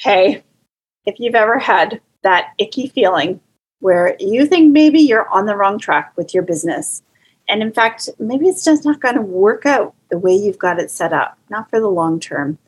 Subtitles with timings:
[0.00, 0.44] Hey,
[1.06, 3.40] if you've ever had that icky feeling
[3.80, 7.02] where you think maybe you're on the wrong track with your business,
[7.48, 10.78] and in fact, maybe it's just not going to work out the way you've got
[10.78, 12.58] it set up, not for the long term,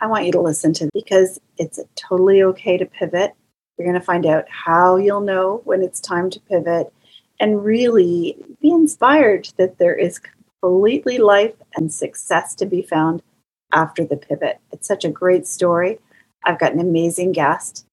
[0.00, 3.32] I want you to listen to because it's totally okay to pivot.
[3.76, 6.92] You're going to find out how you'll know when it's time to pivot
[7.40, 10.20] and really be inspired that there is
[10.62, 13.24] completely life and success to be found
[13.72, 14.60] after the pivot.
[14.70, 15.98] It's such a great story.
[16.46, 17.84] I've got an amazing guest.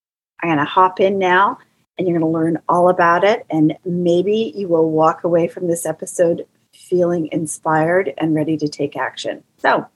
[0.42, 1.58] I'm going to hop in now
[1.98, 3.48] and you're going to learn all about it.
[3.50, 8.96] And maybe you will walk away from this episode feeling inspired and ready to take
[8.96, 9.44] action.
[9.58, 9.88] So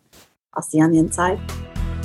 [0.55, 1.40] I'll see you on the inside.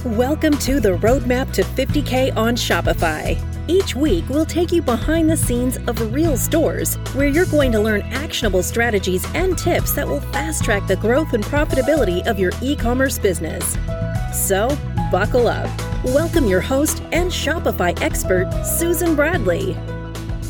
[0.05, 3.41] Welcome to the Roadmap to 50K on Shopify.
[3.69, 7.81] Each week, we'll take you behind the scenes of real stores where you're going to
[7.81, 12.53] learn actionable strategies and tips that will fast track the growth and profitability of your
[12.61, 13.79] e commerce business.
[14.35, 14.77] So,
[15.13, 15.69] buckle up.
[16.05, 19.77] Welcome your host and Shopify expert, Susan Bradley.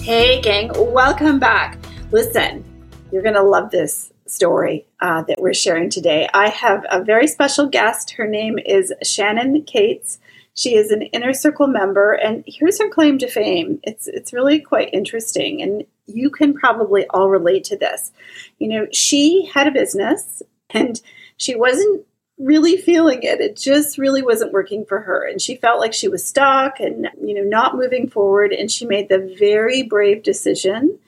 [0.01, 1.81] Hey, gang, welcome back.
[2.13, 2.65] Listen,
[3.11, 6.29] you're going to love this story uh, that we're sharing today.
[6.33, 8.13] I have a very special guest.
[8.13, 10.21] Her name is Shannon Cates.
[10.55, 13.81] She is an inner circle member, and here's her claim to fame.
[13.83, 18.13] It's it's really quite interesting, and you can probably all relate to this.
[18.61, 21.01] You know, she had a business, and
[21.37, 22.07] she wasn't
[22.39, 23.41] really feeling it.
[23.41, 27.09] It just really wasn't working for her, and she felt like she was stuck and
[27.23, 28.53] you know not moving forward.
[28.53, 30.99] And she made the very brave decision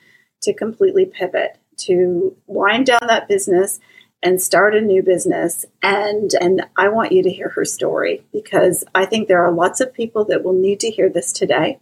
[0.41, 3.79] to completely pivot to wind down that business
[4.23, 8.83] and start a new business and and I want you to hear her story because
[8.95, 11.79] I think there are lots of people that will need to hear this today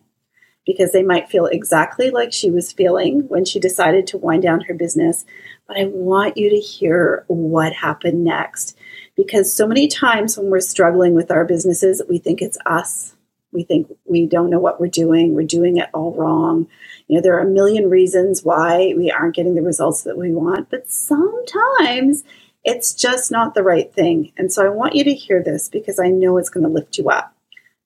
[0.66, 4.62] because they might feel exactly like she was feeling when she decided to wind down
[4.62, 5.26] her business
[5.68, 8.78] but I want you to hear what happened next
[9.16, 13.16] because so many times when we're struggling with our businesses we think it's us
[13.52, 16.68] we think we don't know what we're doing we're doing it all wrong
[17.08, 20.34] you know, there are a million reasons why we aren't getting the results that we
[20.34, 22.24] want, but sometimes
[22.64, 24.32] it's just not the right thing.
[24.38, 26.98] And so I want you to hear this because I know it's going to lift
[26.98, 27.36] you up.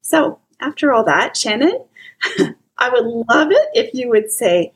[0.01, 1.83] So, after all that, Shannon,
[2.77, 4.73] I would love it if you would say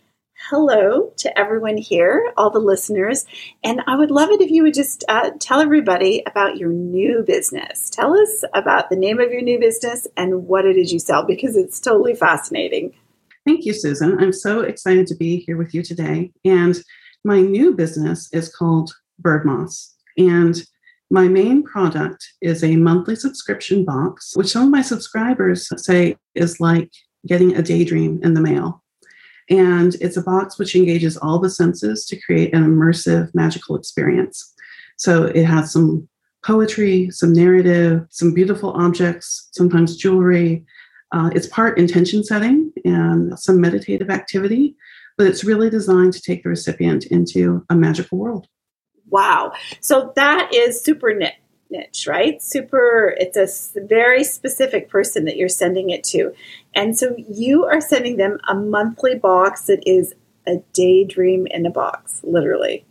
[0.49, 3.25] hello to everyone here, all the listeners.
[3.63, 7.23] And I would love it if you would just uh, tell everybody about your new
[7.25, 7.89] business.
[7.89, 11.25] Tell us about the name of your new business and what it is you sell
[11.25, 12.93] because it's totally fascinating.
[13.45, 14.19] Thank you, Susan.
[14.19, 16.31] I'm so excited to be here with you today.
[16.43, 16.81] And
[17.23, 19.95] my new business is called Bird Moss.
[20.17, 20.55] And
[21.11, 26.59] my main product is a monthly subscription box, which some of my subscribers say is
[26.59, 26.91] like
[27.27, 28.81] getting a daydream in the mail.
[29.49, 34.53] And it's a box which engages all the senses to create an immersive, magical experience.
[34.97, 36.07] So it has some
[36.45, 40.65] poetry, some narrative, some beautiful objects, sometimes jewelry,
[41.11, 44.75] uh, it's part intention setting and some meditative activity,
[45.17, 48.47] but it's really designed to take the recipient into a magical world.
[49.09, 49.51] Wow.
[49.81, 51.13] So that is super
[51.71, 52.41] niche, right?
[52.41, 56.33] Super, it's a very specific person that you're sending it to.
[56.75, 60.13] And so you are sending them a monthly box that is
[60.47, 62.85] a daydream in a box, literally.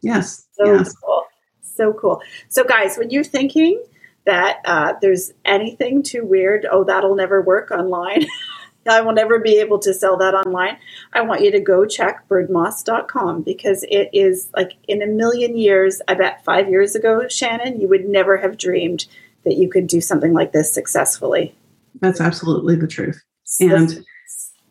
[0.00, 0.46] Yes.
[0.52, 0.94] So yes.
[0.94, 1.24] cool.
[1.62, 2.22] So cool.
[2.48, 3.82] So, guys, when you're thinking,
[4.26, 8.26] that uh, there's anything too weird, oh, that'll never work online.
[8.88, 10.78] I will never be able to sell that online.
[11.12, 16.00] I want you to go check birdmoss.com because it is like in a million years,
[16.08, 19.06] I bet five years ago, Shannon, you would never have dreamed
[19.44, 21.54] that you could do something like this successfully.
[22.00, 23.22] That's absolutely the truth.
[23.60, 24.04] And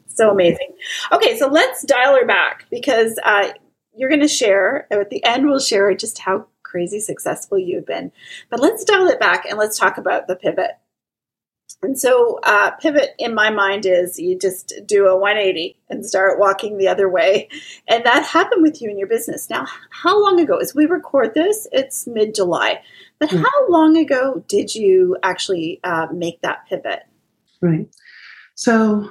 [0.08, 0.76] so amazing.
[1.12, 3.50] Okay, so let's dial her back because uh,
[3.96, 8.12] you're going to share at the end, we'll share just how crazy successful you've been.
[8.50, 10.72] But let's dial it back and let's talk about the pivot.
[11.86, 16.40] And so, uh, pivot in my mind is you just do a 180 and start
[16.40, 17.48] walking the other way.
[17.88, 19.50] And that happened with you in your business.
[19.50, 22.82] Now, how long ago, as we record this, it's mid July,
[23.20, 23.44] but mm-hmm.
[23.44, 27.04] how long ago did you actually uh, make that pivot?
[27.62, 27.88] Right.
[28.56, 29.10] So,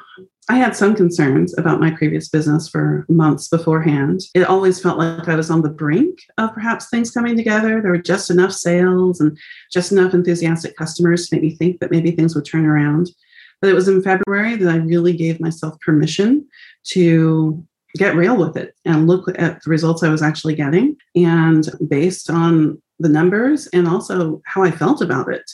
[0.49, 4.21] I had some concerns about my previous business for months beforehand.
[4.35, 7.81] It always felt like I was on the brink of perhaps things coming together.
[7.81, 9.39] There were just enough sales and
[9.73, 13.11] just enough enthusiastic customers to make me think that maybe things would turn around.
[13.63, 16.47] But it was in February that I really gave myself permission
[16.89, 20.97] to get real with it and look at the results I was actually getting.
[21.15, 25.51] And based on the numbers and also how I felt about it,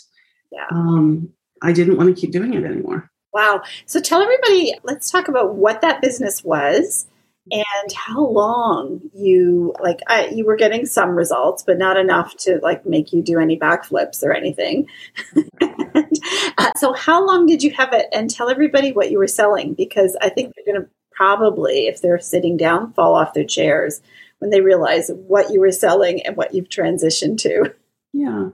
[0.51, 0.67] yeah.
[0.73, 1.29] um,
[1.63, 3.10] I didn't want to keep doing it anymore.
[3.33, 3.63] Wow.
[3.87, 7.07] So tell everybody, let's talk about what that business was
[7.53, 12.61] and how long you like I, you were getting some results but not enough to
[12.63, 14.87] like make you do any backflips or anything
[15.61, 16.21] and,
[16.59, 18.07] Uh, so, how long did you have it?
[18.13, 22.03] And tell everybody what you were selling because I think they're going to probably, if
[22.03, 24.01] they're sitting down, fall off their chairs
[24.39, 27.75] when they realize what you were selling and what you've transitioned to.
[28.13, 28.49] Yeah.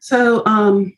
[0.00, 0.94] So, um,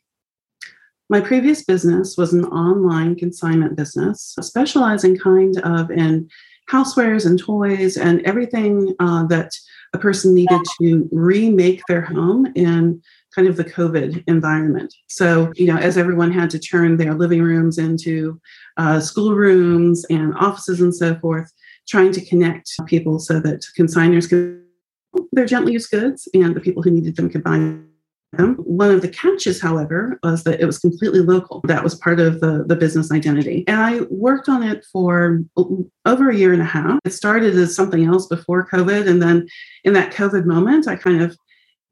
[1.09, 6.29] my previous business was an online consignment business, specializing kind of in
[6.69, 9.51] housewares and toys and everything uh, that
[9.93, 13.01] a person needed to remake their home in
[13.33, 14.93] kind of the COVID environment.
[15.07, 18.39] So, you know, as everyone had to turn their living rooms into
[18.77, 21.51] uh, schoolrooms and offices and so forth,
[21.87, 24.63] trying to connect people so that consigners could
[25.31, 27.57] their gently used goods and the people who needed them could buy
[28.33, 28.55] them.
[28.55, 31.61] One of the catches, however, was that it was completely local.
[31.65, 33.63] That was part of the, the business identity.
[33.67, 35.39] And I worked on it for
[36.05, 36.99] over a year and a half.
[37.05, 39.07] It started as something else before COVID.
[39.07, 39.47] And then
[39.83, 41.37] in that COVID moment, I kind of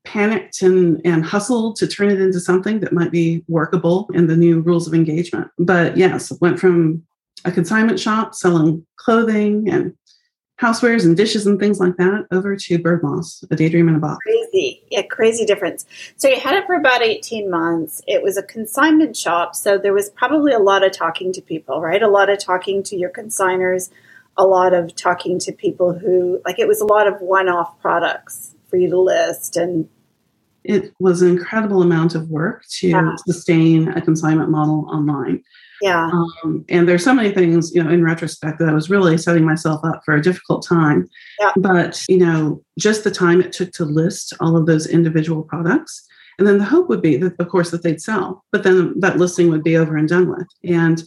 [0.05, 4.37] panicked and, and hustled to turn it into something that might be workable in the
[4.37, 5.49] new rules of engagement.
[5.57, 7.03] But yes, went from
[7.45, 9.93] a consignment shop selling clothing and
[10.59, 13.99] housewares and dishes and things like that over to Bird Moss, a daydream in a
[13.99, 14.17] box.
[14.23, 14.83] Crazy.
[14.89, 15.85] Yeah, crazy difference.
[16.15, 18.01] So you had it for about 18 months.
[18.07, 19.55] It was a consignment shop.
[19.55, 22.01] So there was probably a lot of talking to people, right?
[22.01, 23.89] A lot of talking to your consigners,
[24.35, 27.79] a lot of talking to people who, like, it was a lot of one off
[27.79, 29.87] products for you to list and
[30.67, 33.15] it was an incredible amount of work to yeah.
[33.25, 35.41] sustain a consignment model online.
[35.81, 36.09] Yeah.
[36.43, 39.45] Um, and there's so many things, you know, in retrospect that I was really setting
[39.45, 41.07] myself up for a difficult time.
[41.39, 41.51] Yeah.
[41.57, 46.05] But, you know, just the time it took to list all of those individual products.
[46.39, 49.17] And then the hope would be that, of course, that they'd sell, but then that
[49.17, 50.47] listing would be over and done with.
[50.63, 51.03] And,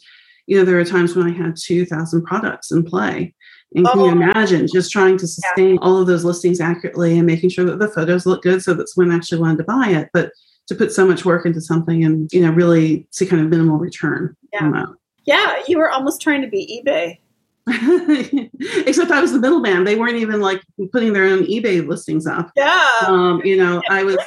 [0.46, 3.34] you know, there are times when I had 2,000 products in play.
[3.74, 4.06] And can oh.
[4.06, 5.80] you imagine just trying to sustain yeah.
[5.82, 8.88] all of those listings accurately and making sure that the photos look good so that
[8.88, 10.08] someone actually wanted to buy it?
[10.12, 10.32] But
[10.70, 13.76] to put so much work into something and you know really see kind of minimal
[13.76, 14.86] return yeah.
[15.26, 17.18] Yeah, you were almost trying to be eBay.
[18.86, 19.84] Except I was the middleman.
[19.84, 20.62] They weren't even like
[20.92, 22.50] putting their own eBay listings up.
[22.56, 22.88] Yeah.
[23.06, 24.18] Um, you know, I was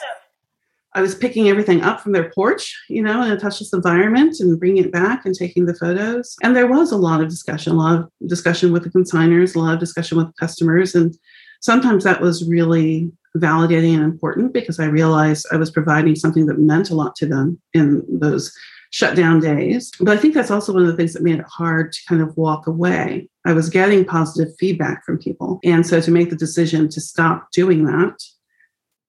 [0.94, 4.60] I was picking everything up from their porch, you know, in a touchless environment and
[4.60, 6.36] bringing it back and taking the photos.
[6.44, 9.60] And there was a lot of discussion, a lot of discussion with the consigners, a
[9.60, 10.94] lot of discussion with customers.
[10.94, 11.18] And
[11.62, 16.60] sometimes that was really validating and important because I realized I was providing something that
[16.60, 18.56] meant a lot to them in those
[18.92, 19.92] shutdown days.
[20.00, 22.22] But I think that's also one of the things that made it hard to kind
[22.22, 23.28] of walk away.
[23.46, 25.60] I was getting positive feedback from people.
[25.64, 28.22] And so to make the decision to stop doing that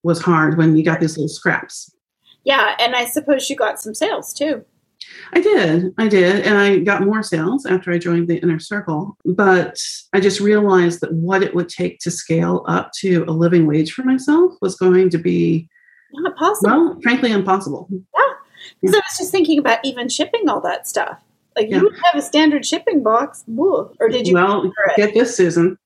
[0.03, 1.95] was hard when you got these little scraps.
[2.45, 2.77] Yeah.
[2.79, 4.65] And I suppose you got some sales too.
[5.33, 5.93] I did.
[5.99, 6.47] I did.
[6.47, 9.17] And I got more sales after I joined the inner circle.
[9.25, 9.81] But
[10.13, 13.93] I just realized that what it would take to scale up to a living wage
[13.93, 15.69] for myself was going to be
[16.13, 16.71] not possible.
[16.71, 17.89] Well, frankly, impossible.
[17.91, 18.21] Yeah.
[18.81, 21.21] Because I was just thinking about even shipping all that stuff.
[21.57, 21.77] Like yeah.
[21.77, 24.35] you would have a standard shipping box, or did you?
[24.35, 25.79] Well, get this, Susan.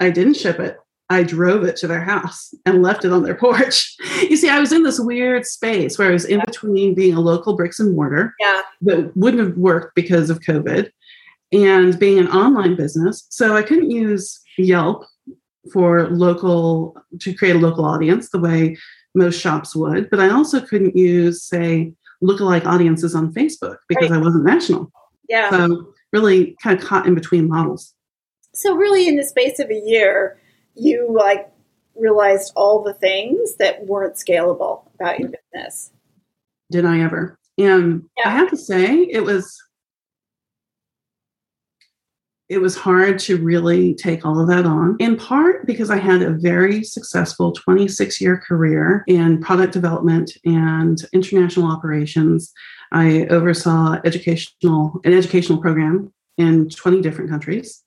[0.00, 0.78] I didn't ship it.
[1.12, 3.94] I drove it to their house and left it on their porch.
[4.22, 7.20] You see, I was in this weird space where I was in between being a
[7.20, 8.62] local bricks and mortar yeah.
[8.82, 10.90] that wouldn't have worked because of COVID
[11.52, 13.26] and being an online business.
[13.30, 15.04] So I couldn't use Yelp
[15.72, 18.76] for local to create a local audience the way
[19.14, 21.92] most shops would, but I also couldn't use, say,
[22.22, 24.18] lookalike audiences on Facebook because right.
[24.18, 24.90] I wasn't national.
[25.28, 25.50] Yeah.
[25.50, 27.94] So really kind of caught in between models.
[28.54, 30.38] So really in the space of a year,
[30.74, 31.50] you like
[31.94, 35.90] realized all the things that weren't scalable about your business.
[36.70, 37.38] Did I ever?
[37.58, 38.28] And yeah.
[38.28, 39.62] I have to say it was
[42.48, 46.20] it was hard to really take all of that on, in part because I had
[46.20, 52.52] a very successful 26 year career in product development and international operations.
[52.92, 57.82] I oversaw educational an educational program in 20 different countries.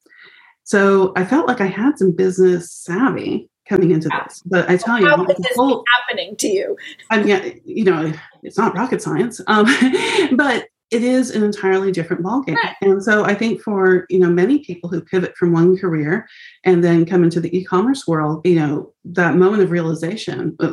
[0.66, 4.42] So I felt like I had some business savvy coming into this.
[4.46, 6.78] But I tell you, how is this whole, happening to you?
[7.10, 9.66] I mean, you know, it's not rocket science, um,
[10.36, 12.56] but it is an entirely different ballgame.
[12.56, 12.76] Right.
[12.82, 16.28] And so I think for, you know, many people who pivot from one career
[16.64, 20.72] and then come into the e-commerce world, you know, that moment of realization, uh,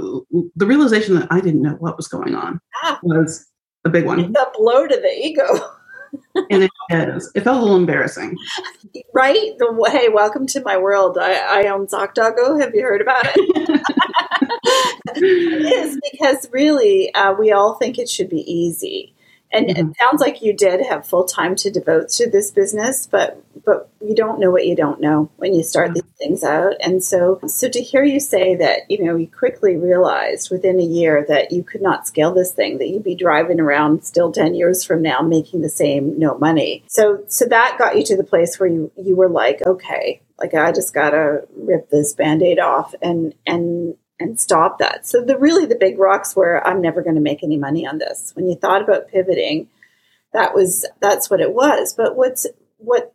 [0.56, 3.46] the realization that I didn't know what was going on ah, was
[3.84, 4.32] a big one.
[4.32, 5.44] The blow to the ego.
[6.50, 7.30] And it is.
[7.34, 8.36] It felt a little embarrassing.
[9.14, 9.56] Right?
[9.58, 11.18] The hey, welcome to my world.
[11.20, 12.60] I, I own ZocDoggo.
[12.60, 13.36] Have you heard about it?
[15.16, 19.14] it is because really uh, we all think it should be easy
[19.52, 19.90] And mm-hmm.
[19.90, 23.90] it sounds like you did have full time to devote to this business, but but
[24.00, 26.74] you don't know what you don't know when you start these things out.
[26.80, 30.84] And so so to hear you say that, you know, you quickly realized within a
[30.84, 34.54] year that you could not scale this thing, that you'd be driving around still 10
[34.54, 36.84] years from now making the same no money.
[36.88, 40.54] So so that got you to the place where you you were like, okay, like
[40.54, 45.06] I just gotta rip this band-aid off and and and stop that.
[45.06, 47.98] So the really the big rocks were I'm never going to make any money on
[47.98, 48.32] this.
[48.34, 49.68] When you thought about pivoting,
[50.32, 51.94] that was that's what it was.
[51.94, 52.46] But what's
[52.78, 53.14] what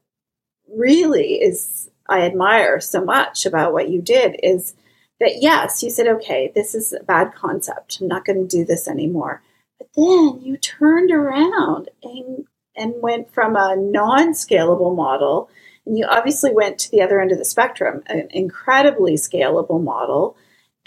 [0.70, 4.74] really is I admire so much about what you did is
[5.20, 8.00] that yes, you said, okay, this is a bad concept.
[8.00, 9.42] I'm not going to do this anymore.
[9.80, 15.50] But then you turned around and and went from a non-scalable model
[15.88, 20.36] and you obviously went to the other end of the spectrum, an incredibly scalable model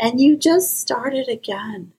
[0.01, 1.93] and you just started again.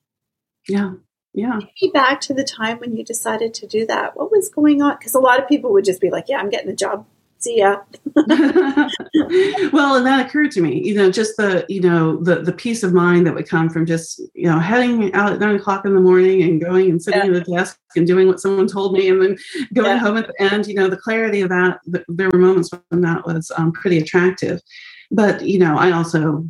[0.68, 0.94] Yeah.
[1.34, 1.60] Yeah.
[1.60, 4.18] Maybe back to the time when you decided to do that.
[4.18, 4.98] What was going on?
[4.98, 7.06] Because a lot of people would just be like, yeah, I'm getting a job.
[7.38, 7.78] See ya.
[8.16, 12.84] well, and that occurred to me, you know, just the, you know, the the peace
[12.84, 15.96] of mind that would come from just, you know, heading out at nine o'clock in
[15.96, 17.40] the morning and going and sitting yeah.
[17.40, 19.38] at a desk and doing what someone told me and then
[19.74, 19.98] going yeah.
[19.98, 23.02] home at the end, you know, the clarity of that, the, there were moments when
[23.02, 24.62] that was um, pretty attractive.
[25.10, 26.48] But, you know, I also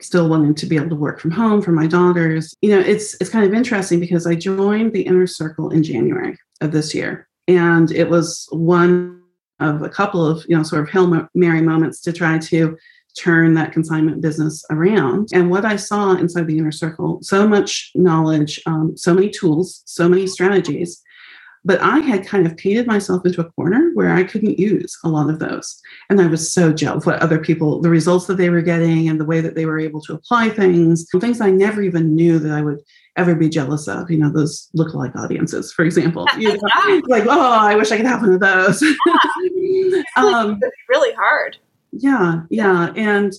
[0.00, 2.54] still wanting to be able to work from home for my daughters.
[2.62, 6.36] You know, it's it's kind of interesting because I joined the inner circle in January
[6.60, 7.28] of this year.
[7.46, 9.22] And it was one
[9.60, 12.76] of a couple of, you know, sort of Hail Mary moments to try to
[13.16, 15.28] turn that consignment business around.
[15.32, 19.82] And what I saw inside the inner circle, so much knowledge, um, so many tools,
[19.86, 21.00] so many strategies
[21.64, 25.08] but I had kind of painted myself into a corner where I couldn't use a
[25.08, 25.80] lot of those.
[26.10, 29.18] And I was so jealous what other people, the results that they were getting and
[29.18, 32.52] the way that they were able to apply things, things I never even knew that
[32.52, 32.80] I would
[33.16, 36.26] ever be jealous of, you know, those lookalike audiences, for example.
[36.36, 38.82] You know, like, oh, I wish I could have one of those.
[38.82, 40.02] Yeah.
[40.16, 41.56] um, really hard.
[41.92, 42.92] Yeah, yeah.
[42.96, 43.32] And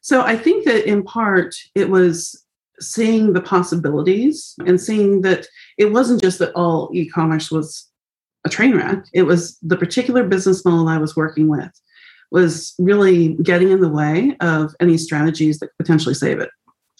[0.00, 2.44] so I think that in part it was
[2.80, 5.46] seeing the possibilities and seeing that
[5.78, 7.86] it wasn't just that all e-commerce was
[8.44, 9.04] a train wreck.
[9.12, 11.70] It was the particular business model i was working with
[12.30, 16.50] was really getting in the way of any strategies that could potentially save it.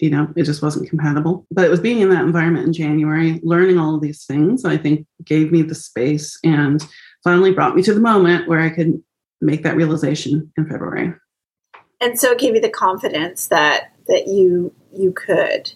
[0.01, 1.47] You know it just wasn't compatible.
[1.51, 4.77] But it was being in that environment in january learning all of these things i
[4.77, 6.87] think gave me the space and
[7.23, 9.03] finally brought me to the moment where i could
[9.41, 11.13] make that realization in february
[12.00, 15.73] and so it gave you the confidence that that you you could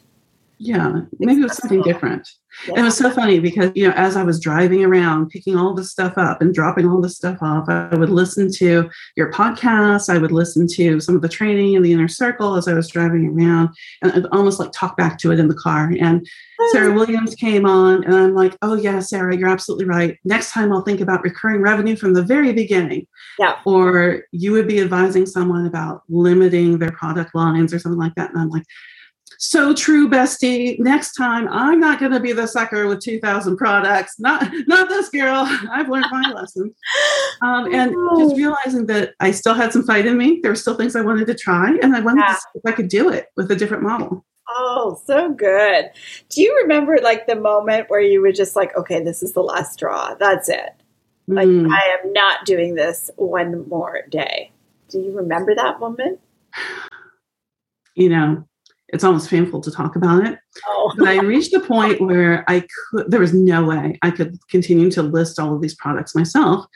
[0.59, 2.29] yeah maybe it was something different
[2.69, 2.81] yeah.
[2.81, 5.91] It was so funny because, you know, as I was driving around, picking all this
[5.91, 10.09] stuff up and dropping all this stuff off, I would listen to your podcast.
[10.09, 12.89] I would listen to some of the training in the inner circle as I was
[12.89, 13.71] driving around
[14.03, 15.93] and I'd almost like talk back to it in the car.
[16.01, 16.27] And
[16.71, 16.95] Sarah.
[16.95, 20.19] Williams came on and I'm like, oh, yeah, Sarah, you're absolutely right.
[20.25, 23.07] Next time I'll think about recurring revenue from the very beginning.
[23.39, 23.59] Yeah.
[23.67, 28.31] Or you would be advising someone about limiting their product lines or something like that.
[28.31, 28.65] And I'm like,
[29.39, 30.79] so true, bestie.
[30.79, 34.19] Next time, I'm not going to be the sucker with 2,000 products.
[34.19, 35.47] Not, not this girl.
[35.73, 36.75] I've learned my lesson.
[37.43, 40.41] Um, and just realizing that I still had some fight in me.
[40.43, 42.35] There were still things I wanted to try, and I wanted yeah.
[42.35, 44.25] to see if I could do it with a different model.
[44.49, 45.91] Oh, so good.
[46.29, 49.43] Do you remember like the moment where you were just like, okay, this is the
[49.43, 50.15] last straw.
[50.15, 50.75] That's it.
[51.27, 51.71] Like, mm.
[51.73, 54.53] I am not doing this one more day.
[54.89, 56.21] Do you remember that moment?
[57.97, 58.45] You know,
[58.89, 60.39] it's almost painful to talk about it.
[60.67, 60.93] Oh.
[60.97, 62.61] But I reached a point where I
[62.91, 66.67] could, there was no way I could continue to list all of these products myself.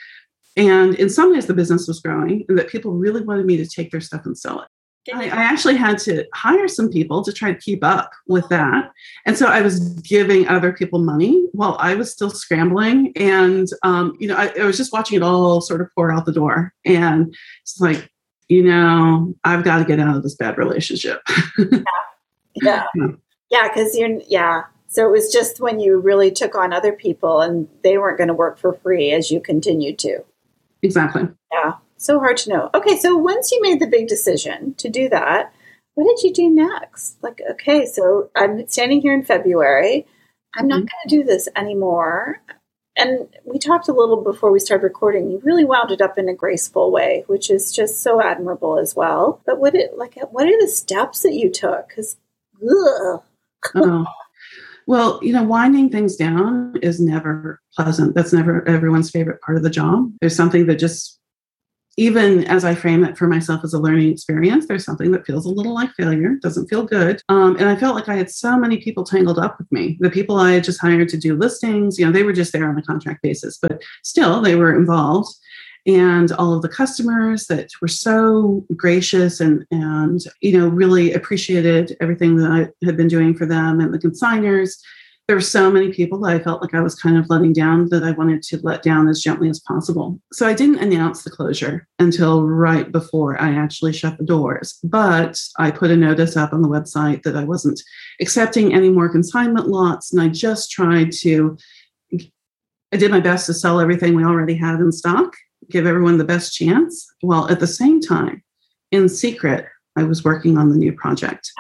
[0.56, 3.66] And in some ways, the business was growing, and that people really wanted me to
[3.66, 4.68] take their stuff and sell it.
[5.14, 8.90] I, I, actually had to hire some people to try to keep up with that.
[9.24, 13.12] And so I was giving other people money while I was still scrambling.
[13.16, 16.26] And, um, you know, I, I was just watching it all sort of pour out
[16.26, 16.74] the door.
[16.84, 18.10] And it's like,
[18.48, 21.20] you know, I've got to get out of this bad relationship.
[22.54, 22.84] yeah.
[23.50, 23.68] Yeah.
[23.68, 24.64] Because you're, yeah.
[24.86, 28.28] So it was just when you really took on other people and they weren't going
[28.28, 30.24] to work for free as you continued to.
[30.82, 31.28] Exactly.
[31.52, 31.74] Yeah.
[31.98, 32.70] So hard to know.
[32.74, 32.96] Okay.
[32.96, 35.52] So once you made the big decision to do that,
[35.94, 37.16] what did you do next?
[37.22, 40.06] Like, okay, so I'm standing here in February.
[40.54, 40.86] I'm not mm-hmm.
[40.86, 42.40] going to do this anymore
[42.98, 45.30] and we talked a little before we started recording.
[45.30, 48.96] You really wound it up in a graceful way, which is just so admirable as
[48.96, 49.40] well.
[49.46, 50.16] But what it like?
[50.32, 51.88] What are the steps that you took?
[51.88, 52.16] Because,
[53.76, 54.04] oh.
[54.86, 58.14] well, you know, winding things down is never pleasant.
[58.14, 60.12] That's never everyone's favorite part of the job.
[60.20, 61.17] There's something that just
[61.98, 65.44] even as I frame it for myself as a learning experience, there's something that feels
[65.44, 67.20] a little like failure, doesn't feel good.
[67.28, 69.98] Um, and I felt like I had so many people tangled up with me.
[69.98, 72.68] The people I had just hired to do listings, you know, they were just there
[72.68, 75.34] on a contract basis, but still they were involved.
[75.88, 81.96] And all of the customers that were so gracious and, and, you know, really appreciated
[82.00, 84.74] everything that I had been doing for them and the consigners
[85.28, 87.90] there were so many people that I felt like I was kind of letting down
[87.90, 90.18] that I wanted to let down as gently as possible.
[90.32, 94.78] So I didn't announce the closure until right before I actually shut the doors.
[94.82, 97.78] But I put a notice up on the website that I wasn't
[98.22, 100.14] accepting any more consignment lots.
[100.14, 101.58] And I just tried to,
[102.90, 105.36] I did my best to sell everything we already had in stock,
[105.70, 108.42] give everyone the best chance, while at the same time,
[108.92, 111.52] in secret, I was working on the new project.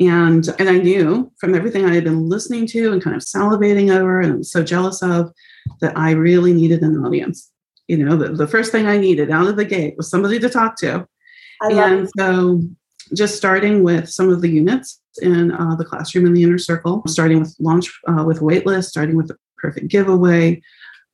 [0.00, 3.90] And, and I knew from everything I had been listening to and kind of salivating
[3.90, 5.32] over and so jealous of
[5.80, 7.50] that I really needed an audience.
[7.88, 10.48] You know, the, the first thing I needed out of the gate was somebody to
[10.48, 11.06] talk to.
[11.62, 12.62] I and so
[13.14, 17.02] just starting with some of the units in uh, the classroom in the inner circle,
[17.06, 20.62] starting with launch uh, with waitlist, starting with the perfect giveaway,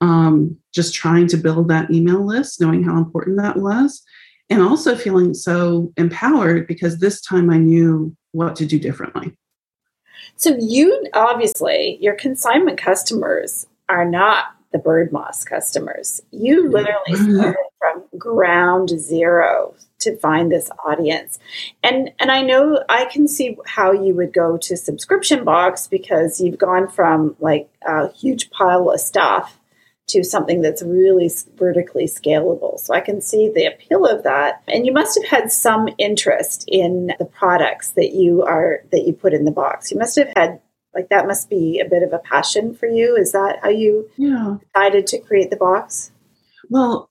[0.01, 4.03] um, just trying to build that email list, knowing how important that was,
[4.51, 9.37] and also feeling so empowered because this time I knew what to do differently.
[10.37, 16.21] So you obviously your consignment customers are not the bird moss customers.
[16.31, 16.73] You mm-hmm.
[16.73, 21.39] literally started from ground zero to find this audience.
[21.83, 26.41] And and I know I can see how you would go to subscription box because
[26.41, 29.59] you've gone from like a huge pile of stuff
[30.07, 32.79] to something that's really vertically scalable.
[32.79, 34.63] So I can see the appeal of that.
[34.69, 39.15] And you must have had some interest in the products that you are that you
[39.15, 39.91] put in the box.
[39.91, 40.61] You must have had
[40.95, 43.17] like that must be a bit of a passion for you.
[43.17, 44.57] Is that how you yeah.
[44.61, 46.13] decided to create the box?
[46.71, 47.11] Well,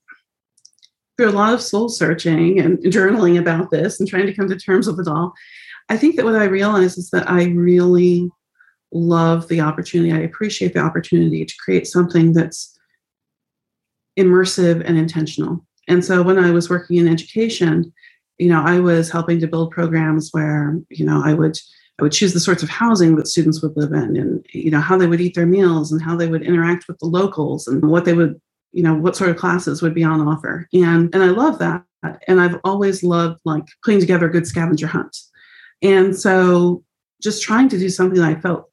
[1.17, 4.55] through a lot of soul searching and journaling about this and trying to come to
[4.57, 5.33] terms with it all,
[5.89, 8.29] I think that what I realized is that I really
[8.93, 10.11] love the opportunity.
[10.11, 12.72] I appreciate the opportunity to create something that's
[14.17, 15.65] immersive and intentional.
[15.87, 17.93] And so when I was working in education,
[18.37, 21.57] you know, I was helping to build programs where, you know, I would
[21.99, 24.79] I would choose the sorts of housing that students would live in and you know
[24.79, 27.87] how they would eat their meals and how they would interact with the locals and
[27.87, 28.41] what they would
[28.71, 30.67] you know what sort of classes would be on offer.
[30.73, 31.83] And and i love that.
[32.27, 35.15] And i've always loved like putting together a good scavenger hunt.
[35.81, 36.83] And so
[37.21, 38.69] just trying to do something that i felt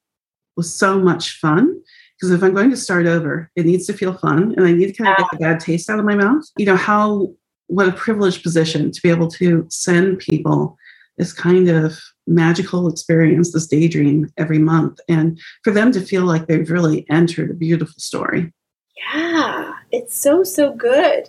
[0.57, 1.79] was so much fun
[2.21, 4.87] because if I'm going to start over, it needs to feel fun and I need
[4.87, 6.43] to kind of get the bad taste out of my mouth.
[6.55, 7.29] You know, how,
[7.65, 10.77] what a privileged position to be able to send people
[11.17, 16.45] this kind of magical experience, this daydream every month, and for them to feel like
[16.45, 18.53] they've really entered a beautiful story.
[19.11, 21.27] Yeah, it's so, so good.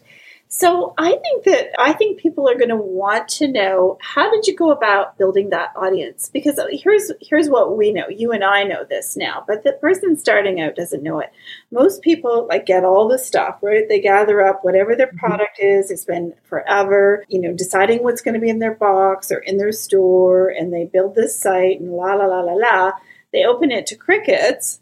[0.54, 4.46] So I think that I think people are going to want to know how did
[4.46, 6.28] you go about building that audience?
[6.30, 8.04] Because here's here's what we know.
[8.10, 11.32] You and I know this now, but the person starting out doesn't know it.
[11.70, 13.88] Most people like get all the stuff, right?
[13.88, 15.24] They gather up whatever their mm-hmm.
[15.24, 15.90] product is.
[15.90, 19.56] It's been forever, you know, deciding what's going to be in their box or in
[19.56, 22.92] their store, and they build this site and la la la la la.
[23.32, 24.80] They open it to crickets.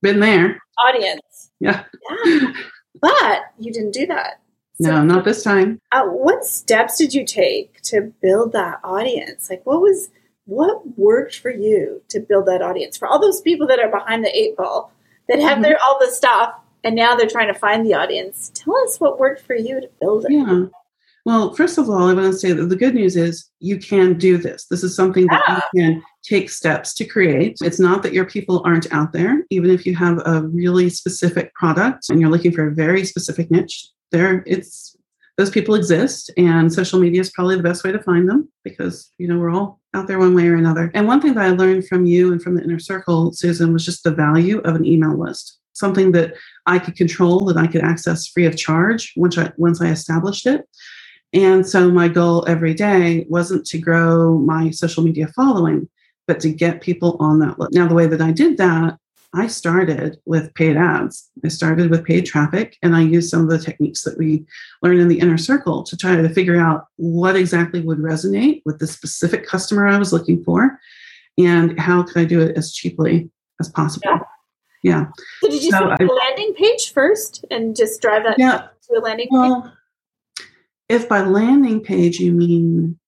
[0.00, 0.58] Been there.
[0.82, 1.50] Audience.
[1.60, 1.84] Yeah.
[2.24, 2.52] Yeah.
[2.98, 4.40] But you didn't do that
[4.80, 5.80] so, no, not this time.
[5.92, 9.48] Uh, what steps did you take to build that audience?
[9.48, 10.10] Like, what was
[10.44, 14.24] what worked for you to build that audience for all those people that are behind
[14.24, 14.92] the eight ball
[15.28, 15.62] that have mm-hmm.
[15.62, 18.52] their all the stuff and now they're trying to find the audience?
[18.54, 20.32] Tell us what worked for you to build it.
[20.32, 20.66] Yeah.
[21.24, 24.16] Well, first of all, I want to say that the good news is you can
[24.16, 24.66] do this.
[24.66, 25.60] This is something that yeah.
[25.74, 27.56] you can take steps to create.
[27.62, 29.42] It's not that your people aren't out there.
[29.50, 33.50] Even if you have a really specific product and you're looking for a very specific
[33.50, 34.96] niche, there it's
[35.36, 39.12] those people exist and social media is probably the best way to find them because
[39.18, 40.90] you know we're all out there one way or another.
[40.94, 43.84] And one thing that i learned from you and from the inner circle susan was
[43.84, 46.34] just the value of an email list something that
[46.66, 50.46] i could control that i could access free of charge once i once i established
[50.46, 50.66] it.
[51.32, 55.88] And so my goal every day wasn't to grow my social media following
[56.26, 57.72] but to get people on that list.
[57.72, 58.96] Now the way that i did that
[59.34, 61.30] I started with paid ads.
[61.44, 64.44] I started with paid traffic, and I used some of the techniques that we
[64.82, 68.78] learned in the inner circle to try to figure out what exactly would resonate with
[68.78, 70.78] the specific customer I was looking for,
[71.38, 74.08] and how could I do it as cheaply as possible.
[74.10, 74.20] Yeah.
[74.82, 75.06] yeah.
[75.42, 78.98] So did you so I, a landing page first and just drive that yeah, to
[78.98, 79.72] a landing well, page?
[80.88, 82.98] If by landing page you mean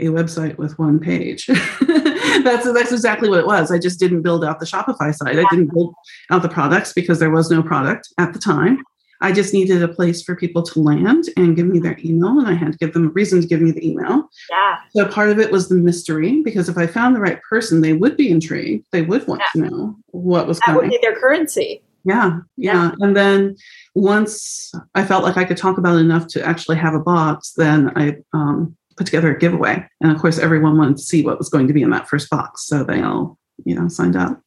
[0.00, 1.48] a website with one page.
[2.44, 3.70] that's that's exactly what it was.
[3.70, 5.38] I just didn't build out the Shopify side.
[5.38, 5.94] I didn't build
[6.30, 8.82] out the products because there was no product at the time.
[9.20, 12.46] I just needed a place for people to land and give me their email, and
[12.46, 14.28] I had to give them a reason to give me the email.
[14.48, 14.76] Yeah.
[14.94, 17.94] So part of it was the mystery because if I found the right person, they
[17.94, 18.86] would be intrigued.
[18.92, 19.62] They would want Yeah.
[19.62, 20.82] to know what was That coming.
[20.82, 21.82] would be their currency.
[22.04, 22.92] Yeah, yeah.
[23.00, 23.56] And then
[23.96, 27.52] once I felt like I could talk about it enough to actually have a box,
[27.56, 29.86] then I um, put together a giveaway.
[30.00, 32.28] And of course, everyone wanted to see what was going to be in that first
[32.28, 32.66] box.
[32.66, 34.42] So they all, you know, signed up.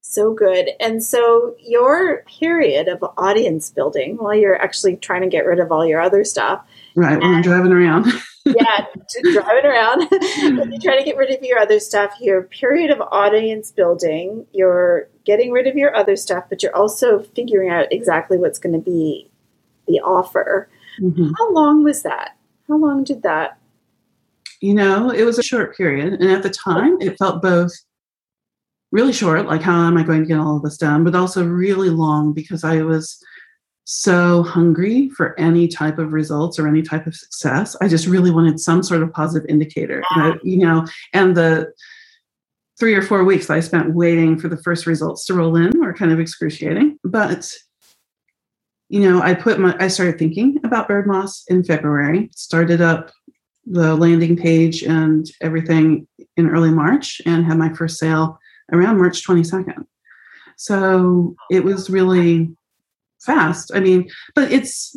[0.00, 0.70] So good.
[0.80, 5.70] And so your period of audience building while you're actually trying to get rid of
[5.70, 6.64] all your other stuff.
[6.96, 7.20] Right.
[7.20, 8.06] When I'm driving around.
[8.46, 8.86] Yeah,
[9.34, 10.08] driving around.
[10.58, 14.46] when you try to get rid of your other stuff, your period of audience building,
[14.52, 18.72] you're getting rid of your other stuff, but you're also figuring out exactly what's going
[18.72, 19.30] to be
[19.86, 20.70] the offer.
[20.98, 21.32] Mhm.
[21.36, 22.38] How long was that?
[22.68, 23.57] How long did that?
[24.60, 26.14] You know, it was a short period.
[26.14, 27.72] And at the time, it felt both
[28.90, 31.44] really short, like how am I going to get all of this done, but also
[31.46, 33.22] really long because I was
[33.84, 37.76] so hungry for any type of results or any type of success.
[37.80, 41.72] I just really wanted some sort of positive indicator, I- you know, and the
[42.78, 45.94] three or four weeks I spent waiting for the first results to roll in were
[45.94, 46.98] kind of excruciating.
[47.02, 47.52] But
[48.90, 53.10] you know, I put my I started thinking about Bird Moss in February, started up
[53.70, 58.38] the landing page and everything in early March and had my first sale
[58.72, 59.84] around March 22nd.
[60.56, 62.50] So it was really
[63.20, 63.70] fast.
[63.74, 64.96] I mean, but it's,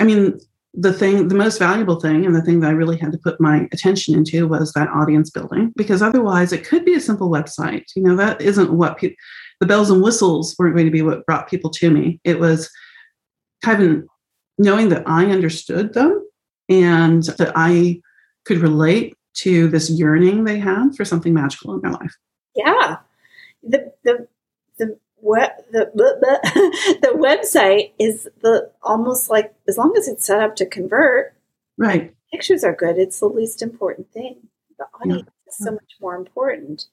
[0.00, 0.38] I mean,
[0.74, 3.40] the thing, the most valuable thing, and the thing that I really had to put
[3.40, 7.84] my attention into was that audience building, because otherwise it could be a simple website.
[7.94, 11.48] You know, that isn't what the bells and whistles weren't going to be what brought
[11.48, 12.20] people to me.
[12.24, 12.70] It was
[13.66, 14.04] of
[14.58, 16.25] knowing that I understood them
[16.68, 18.00] and that I
[18.44, 22.16] could relate to this yearning they had for something magical in their life.
[22.54, 22.98] Yeah.
[23.62, 24.28] The the
[24.78, 30.40] the web the the, the website is the almost like as long as it's set
[30.40, 31.34] up to convert,
[31.78, 32.14] Right.
[32.32, 32.98] pictures are good.
[32.98, 34.48] It's the least important thing.
[34.78, 36.86] The audience is so much more important.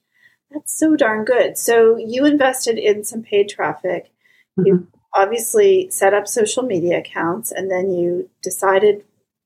[0.52, 1.58] That's so darn good.
[1.58, 4.12] So you invested in some paid traffic.
[4.58, 4.84] You mm-hmm.
[5.14, 9.04] obviously set up social media accounts and then you decided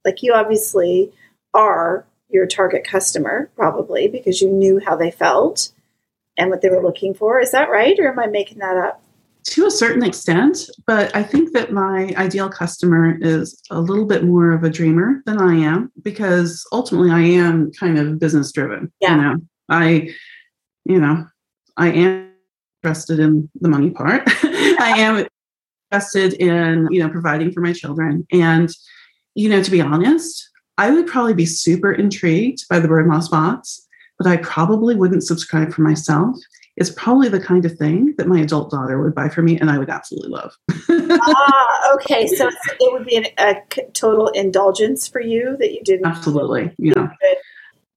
[0.07, 1.11] like you obviously
[1.53, 5.69] are your target customer probably because you knew how they felt
[6.37, 7.39] and what they were looking for.
[7.39, 9.01] Is that right or am I making that up?
[9.51, 14.23] To a certain extent, but I think that my ideal customer is a little bit
[14.23, 18.91] more of a dreamer than I am because ultimately I am kind of business driven.
[19.01, 19.15] Yeah.
[19.15, 19.35] You know,
[19.69, 20.09] I,
[20.85, 21.25] you know,
[21.77, 22.31] I am
[22.83, 24.23] interested in the money part.
[24.43, 25.27] I am
[25.91, 28.27] interested in, you know, providing for my children.
[28.31, 28.69] And,
[29.37, 33.29] you know, to be honest, I would probably be super intrigued by the Bird Moss
[33.29, 36.35] box, but I probably wouldn't subscribe for myself.
[36.75, 39.69] It's probably the kind of thing that my adult daughter would buy for me and
[39.69, 40.53] I would absolutely love.
[40.89, 42.25] ah, okay.
[42.25, 43.61] So it would be an, a
[43.93, 46.07] total indulgence for you that you didn't.
[46.07, 46.73] absolutely.
[46.79, 47.09] You know.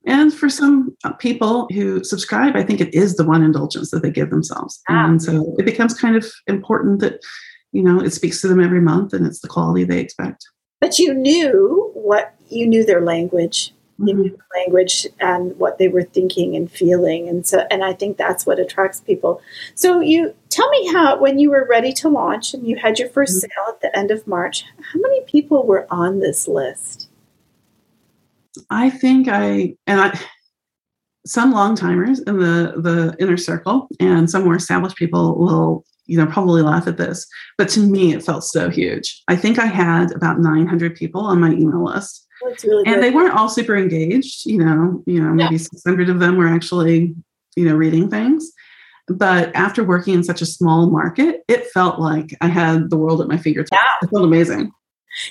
[0.06, 4.10] And for some people who subscribe, I think it is the one indulgence that they
[4.10, 4.78] give themselves.
[4.90, 5.06] Ah.
[5.06, 7.20] And so it becomes kind of important that,
[7.72, 10.46] you know, it speaks to them every month and it's the quality they expect.
[10.80, 13.72] But you knew what you knew their language.
[13.98, 14.18] You Mhm.
[14.18, 18.16] knew the language and what they were thinking and feeling, and so and I think
[18.16, 19.42] that's what attracts people.
[19.74, 23.10] So you tell me how when you were ready to launch and you had your
[23.10, 23.40] 1st Mhm.
[23.40, 27.08] sale at the end of March, how many people were on this list?
[28.70, 30.18] I think I and I
[31.26, 36.16] some long timers in the the inner circle and some more established people will you
[36.16, 39.22] know probably laugh at this but to me it felt so huge.
[39.28, 42.26] I think i had about 900 people on my email list.
[42.44, 43.04] That's really and good.
[43.04, 47.14] they weren't all super engaged you know you know maybe 600 of them were actually
[47.56, 48.50] you know reading things.
[49.08, 53.20] But after working in such a small market it felt like i had the world
[53.20, 53.70] at my fingertips.
[53.72, 54.06] Yeah.
[54.06, 54.72] it felt amazing.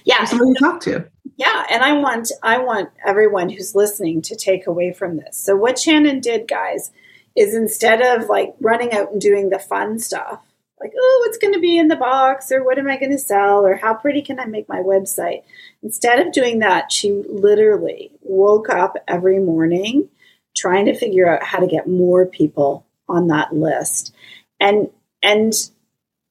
[0.03, 1.07] Yeah, somebody to talk to.
[1.37, 5.37] Yeah, and I want I want everyone who's listening to take away from this.
[5.37, 6.91] So what Shannon did, guys,
[7.35, 10.41] is instead of like running out and doing the fun stuff,
[10.79, 13.17] like oh, what's going to be in the box, or what am I going to
[13.17, 15.43] sell, or how pretty can I make my website?
[15.83, 20.09] Instead of doing that, she literally woke up every morning
[20.55, 24.13] trying to figure out how to get more people on that list,
[24.59, 24.89] and
[25.21, 25.53] and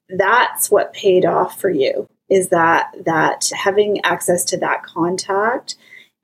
[0.09, 5.77] that's what paid off for you is that that having access to that contact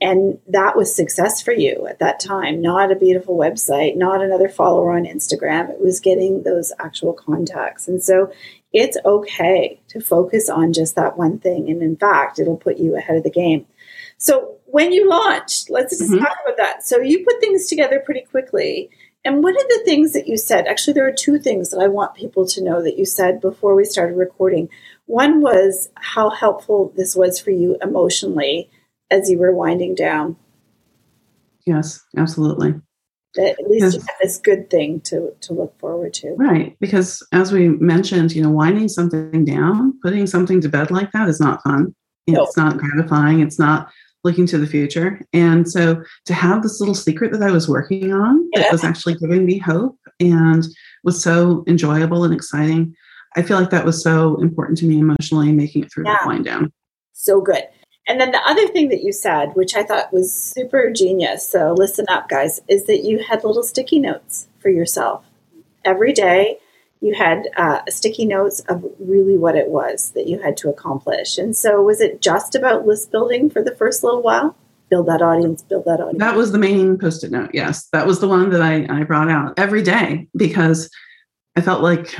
[0.04, 2.60] and that was success for you at that time.
[2.62, 5.70] Not a beautiful website not another follower on instagram.
[5.70, 7.88] It was getting those actual contacts.
[7.88, 8.32] And so
[8.72, 11.70] it's okay to focus on just that one thing.
[11.70, 13.66] And in fact it'll put you ahead of the game.
[14.18, 16.20] So when you launched let's just Mhm.
[16.20, 16.86] talk about that.
[16.86, 18.90] So you put things together pretty quickly.
[19.26, 20.66] And one of the things that you said?
[20.66, 23.74] Actually there are two things that i want people to know that you said before
[23.74, 24.68] we started recording.
[25.06, 28.68] One was how helpful this was for you emotionally
[29.10, 30.36] as you were winding down.
[31.66, 32.74] Yes, absolutely.
[33.34, 33.94] That at least yes.
[33.94, 36.34] you have this good thing to, to look forward to.
[36.34, 36.76] Right.
[36.78, 41.28] Because as we mentioned, you know, winding something down, putting something to bed like that
[41.28, 41.94] is not fun.
[42.26, 43.40] It's not gratifying.
[43.40, 43.90] It's not
[44.22, 45.20] looking to the future.
[45.32, 48.62] And so to have this little secret that I was working on yeah.
[48.62, 50.64] that was actually giving me hope and
[51.02, 52.94] was so enjoyable and exciting,
[53.36, 56.18] I feel like that was so important to me emotionally, making it through yeah.
[56.22, 56.72] the wind down.
[57.12, 57.64] So good.
[58.06, 61.72] And then the other thing that you said, which I thought was super genius, so
[61.72, 65.24] listen up, guys, is that you had little sticky notes for yourself.
[65.84, 66.58] Every day,
[67.00, 71.38] you had uh, sticky notes of really what it was that you had to accomplish.
[71.38, 74.56] And so, was it just about list building for the first little while?
[74.90, 76.18] Build that audience, build that audience.
[76.18, 77.88] That was the main post it note, yes.
[77.92, 80.90] That was the one that I, I brought out every day because
[81.56, 82.14] I felt like,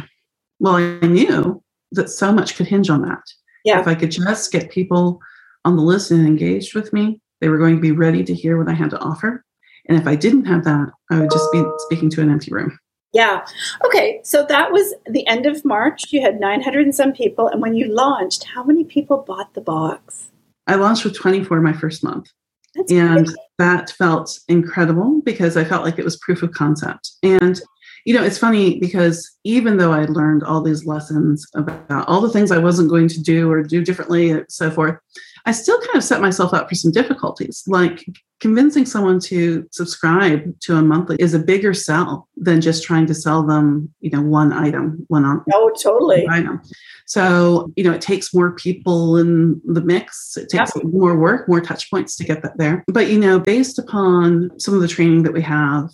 [0.60, 3.22] well, I knew that so much could hinge on that.
[3.64, 3.80] Yeah.
[3.80, 5.20] If I could just get people
[5.64, 8.58] on the list and engaged with me, they were going to be ready to hear
[8.58, 9.44] what I had to offer.
[9.88, 12.78] And if I didn't have that, I would just be speaking to an empty room.
[13.12, 13.46] Yeah.
[13.84, 14.20] Okay.
[14.24, 16.12] So that was the end of March.
[16.12, 17.46] You had 900 and some people.
[17.46, 20.30] And when you launched, how many people bought the box?
[20.66, 22.28] I launched with 24 my first month.
[22.74, 23.34] That's and crazy.
[23.58, 27.12] that felt incredible because I felt like it was proof of concept.
[27.22, 27.60] And,
[28.04, 32.30] you know, it's funny because even though I learned all these lessons about all the
[32.30, 34.98] things I wasn't going to do or do differently and so forth,
[35.46, 37.64] I still kind of set myself up for some difficulties.
[37.66, 38.06] Like
[38.40, 43.14] convincing someone to subscribe to a monthly is a bigger sell than just trying to
[43.14, 45.44] sell them, you know, one item, one on.
[45.52, 46.26] Oh, totally.
[46.30, 46.62] Item.
[47.06, 50.36] So, you know, it takes more people in the mix.
[50.38, 52.82] It takes more work, more touch points to get that there.
[52.86, 55.90] But, you know, based upon some of the training that we have,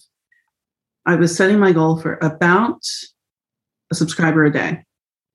[1.06, 2.82] I was setting my goal for about
[3.90, 4.84] a subscriber a day.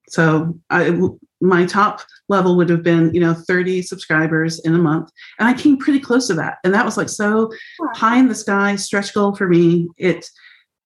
[0.08, 0.98] So I,
[1.42, 5.10] my top level would have been, you know, 30 subscribers in a month.
[5.40, 6.58] And I came pretty close to that.
[6.64, 7.52] And that was like so
[7.94, 9.88] high in the sky, stretch goal for me.
[9.98, 10.30] It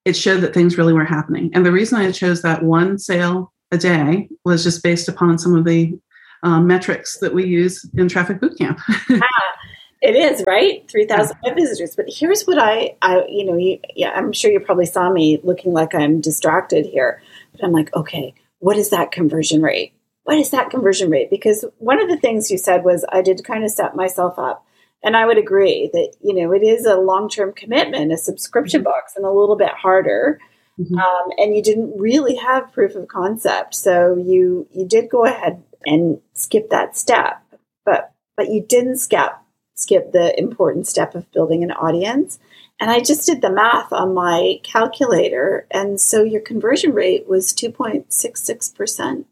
[0.06, 1.52] it showed that things really were happening.
[1.54, 5.56] And the reason I chose that one sale a day was just based upon some
[5.56, 5.98] of the
[6.42, 8.80] um, metrics that we use in Traffic Bootcamp.
[8.90, 9.56] ah,
[10.02, 11.54] it is right, three thousand yeah.
[11.54, 11.96] visitors.
[11.96, 15.40] But here's what I, I, you know, you, yeah, I'm sure you probably saw me
[15.44, 19.94] looking like I'm distracted here, but I'm like, okay, what is that conversion rate?
[20.30, 21.32] What is that conversion rate?
[21.32, 24.64] Because one of the things you said was I did kind of set myself up.
[25.02, 28.82] And I would agree that, you know, it is a long term commitment, a subscription
[28.82, 28.92] mm-hmm.
[28.92, 30.40] box, and a little bit harder.
[30.80, 31.00] Mm-hmm.
[31.00, 33.74] Um, and you didn't really have proof of concept.
[33.74, 37.42] So you you did go ahead and skip that step.
[37.84, 39.32] But but you didn't skip
[39.74, 42.38] skip the important step of building an audience.
[42.80, 45.66] And I just did the math on my calculator.
[45.72, 49.26] And so your conversion rate was 2.66%.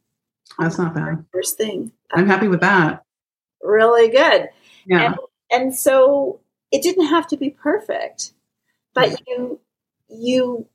[0.59, 1.25] That's not bad.
[1.31, 1.91] First thing.
[2.11, 3.03] I'm happy with that.
[3.61, 4.49] Really good.
[4.85, 5.05] Yeah.
[5.05, 5.15] And,
[5.51, 6.39] and so
[6.71, 8.33] it didn't have to be perfect,
[8.93, 9.59] but you
[10.09, 10.67] you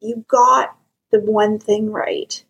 [0.00, 0.76] you got
[1.10, 2.44] the one thing right.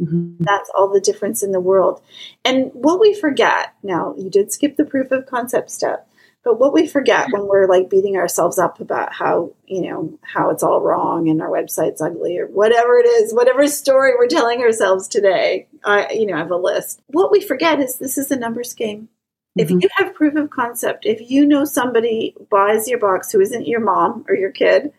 [0.00, 0.36] Mm-hmm.
[0.42, 2.02] That's all the difference in the world.
[2.44, 6.08] And what we forget now, you did skip the proof of concept step,
[6.42, 10.48] but what we forget when we're like beating ourselves up about how, you know, how
[10.48, 14.60] it's all wrong and our website's ugly or whatever it is, whatever story we're telling
[14.60, 17.02] ourselves today, I, you know, I have a list.
[17.08, 19.08] What we forget is this is a numbers game.
[19.58, 19.60] Mm-hmm.
[19.60, 23.66] If you have proof of concept, if you know somebody buys your box who isn't
[23.66, 24.92] your mom or your kid,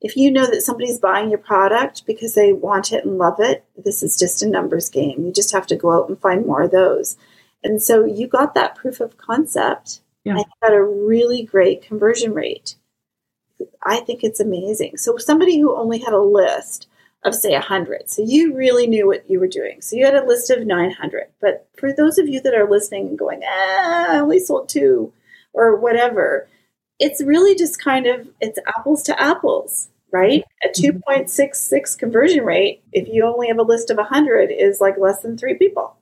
[0.00, 3.64] if you know that somebody's buying your product because they want it and love it,
[3.76, 5.24] this is just a numbers game.
[5.24, 7.16] You just have to go out and find more of those.
[7.62, 10.36] And so you got that proof of concept yeah.
[10.36, 12.76] and got a really great conversion rate.
[13.82, 14.96] I think it's amazing.
[14.96, 16.86] So somebody who only had a list
[17.24, 18.08] of say 100.
[18.08, 19.82] So you really knew what you were doing.
[19.82, 21.26] So you had a list of 900.
[21.40, 25.12] But for those of you that are listening and going, ah, I only sold two
[25.52, 26.48] or whatever,
[26.98, 30.44] it's really just kind of it's apples to apples, right?
[30.64, 30.98] A mm-hmm.
[31.12, 35.36] 2.66 conversion rate if you only have a list of 100 is like less than
[35.36, 35.96] 3 people.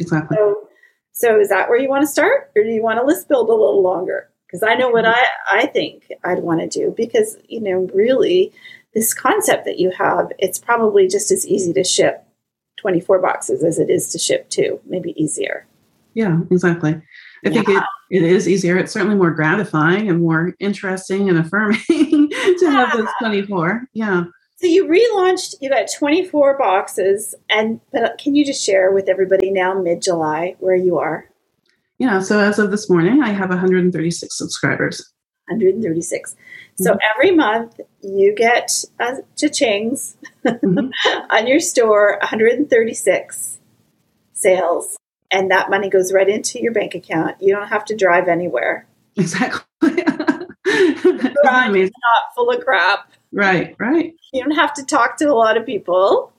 [0.00, 0.36] Exactly.
[0.38, 0.68] So
[1.12, 3.48] so is that where you want to start, or do you want to list build
[3.48, 4.28] a little longer?
[4.46, 5.20] Because I know what mm-hmm.
[5.54, 6.94] I I think I'd want to do.
[6.96, 8.52] Because you know, really,
[8.94, 12.26] this concept that you have, it's probably just as easy to ship
[12.78, 15.66] 24 boxes as it is to ship two, maybe easier.
[16.14, 16.92] Yeah, exactly.
[17.44, 17.50] I yeah.
[17.50, 18.76] think it, it is easier.
[18.76, 23.84] It's certainly more gratifying and more interesting and affirming to have those 24.
[23.94, 24.24] Yeah.
[24.62, 29.50] So you relaunched, you got 24 boxes, and but can you just share with everybody
[29.50, 31.28] now, mid July, where you are?
[31.98, 35.12] Yeah, so as of this morning, I have 136 subscribers.
[35.48, 36.36] 136.
[36.76, 36.98] So mm-hmm.
[37.12, 40.90] every month you get uh, cha-chings mm-hmm.
[41.30, 43.58] on your store, 136
[44.32, 44.96] sales
[45.32, 47.36] and that money goes right into your bank account.
[47.40, 48.86] You don't have to drive anywhere.
[49.16, 49.64] Exactly.
[49.80, 53.10] Garage is not full of crap.
[53.32, 54.14] Right, right.
[54.32, 56.32] You don't have to talk to a lot of people.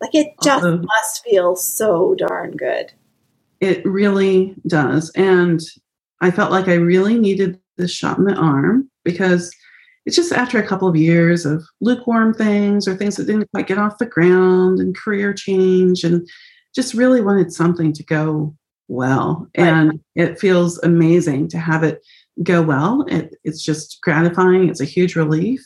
[0.00, 2.92] Like it just must feel so darn good.
[3.60, 5.10] It really does.
[5.14, 5.60] And
[6.20, 9.50] I felt like I really needed this shot in the arm because
[10.06, 13.66] it's just after a couple of years of lukewarm things or things that didn't quite
[13.66, 16.26] get off the ground and career change and
[16.74, 18.54] just really wanted something to go
[18.88, 19.46] well.
[19.56, 19.68] Right.
[19.68, 22.00] And it feels amazing to have it
[22.42, 23.04] go well.
[23.08, 24.68] It, it's just gratifying.
[24.68, 25.62] It's a huge relief.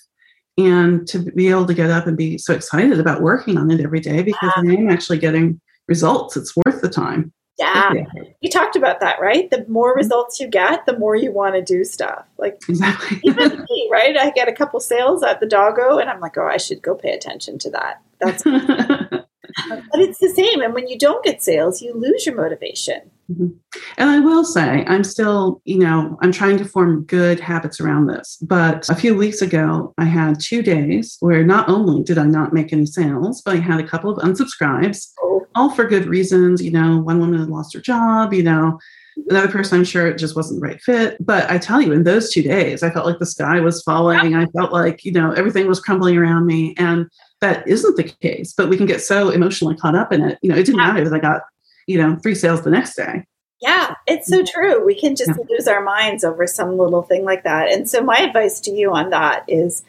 [0.57, 3.81] And to be able to get up and be so excited about working on it
[3.81, 6.37] every day because I am actually getting results.
[6.37, 7.33] It's worth the time.
[7.59, 7.93] Yeah.
[8.40, 9.51] You talked about that, right?
[9.51, 9.99] The more mm-hmm.
[9.99, 12.27] results you get, the more you want to do stuff.
[12.38, 13.21] Like Exactly.
[13.25, 14.17] even me, right?
[14.17, 16.95] I get a couple sales at the doggo and I'm like, oh, I should go
[16.95, 18.03] pay attention to that.
[18.21, 18.45] That's
[19.68, 20.61] but it's the same.
[20.61, 23.11] And when you don't get sales, you lose your motivation.
[23.31, 23.48] Mm-hmm.
[23.96, 28.07] And I will say, I'm still, you know, I'm trying to form good habits around
[28.07, 28.38] this.
[28.42, 32.53] But a few weeks ago, I had two days where not only did I not
[32.53, 36.62] make any sales, but I had a couple of unsubscribes, Oh, all for good reasons.
[36.62, 38.79] You know, one woman had lost her job, you know,
[39.18, 39.31] mm-hmm.
[39.31, 41.16] another person, I'm sure it just wasn't the right fit.
[41.24, 44.35] But I tell you, in those two days, I felt like the sky was falling.
[44.35, 46.74] I felt like, you know, everything was crumbling around me.
[46.77, 47.07] And
[47.44, 48.52] that isn't the case.
[48.57, 50.38] But we can get so emotionally caught up in it.
[50.42, 50.92] You know, it didn't Yeah.
[50.92, 51.42] matter that I got,
[51.87, 53.24] you know, three sales the next day.
[53.61, 54.85] Yeah, it's so true.
[54.85, 55.44] We can just Yeah.
[55.48, 57.70] lose our minds over some little thing like that.
[57.72, 59.83] And so, my advice to you on that is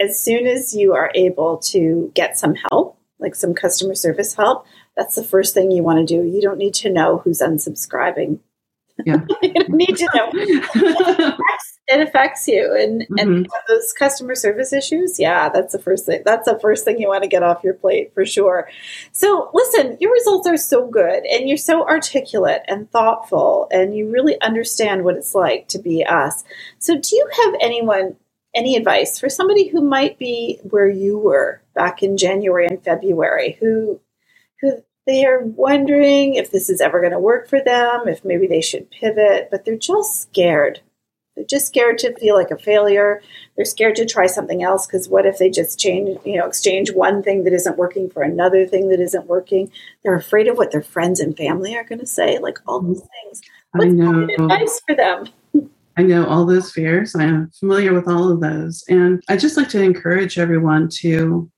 [0.00, 4.64] as soon as you are able to get some help, like some customer service help,
[4.96, 6.26] that's the first thing you want to do.
[6.26, 8.38] You don't need to know who's unsubscribing.
[9.04, 9.20] Yeah.
[9.42, 11.36] you don't need to know.
[11.90, 12.76] It affects, you.
[12.78, 13.52] And, and mm-hmm.
[13.66, 16.20] those customer service issues, yeah, that's the first thing.
[16.22, 18.68] That's the first thing you want to get off your plate for sure.
[19.12, 24.10] So, listen, your results are so good and you're so articulate and thoughtful, and you
[24.10, 26.44] really understand what it's like to be us.
[26.78, 28.16] So, do you have anyone,
[28.54, 33.56] any advice for somebody who might be where you were back in January and February,
[33.60, 33.98] who,
[34.60, 38.46] who they are wondering if this is ever going to work for them, if maybe
[38.46, 40.82] they should pivot, but they're just scared.
[41.38, 43.22] They're just scared to feel like a failure.
[43.54, 46.90] They're scared to try something else because what if they just change, you know, exchange
[46.92, 49.70] one thing that isn't working for another thing that isn't working?
[50.02, 53.02] They're afraid of what their friends and family are going to say, like all those
[53.02, 53.28] mm-hmm.
[53.28, 53.42] things.
[53.80, 54.26] I know.
[54.28, 55.28] advice for them?
[55.96, 57.14] I know all those fears.
[57.14, 58.82] I am familiar with all of those.
[58.88, 61.48] And I just like to encourage everyone to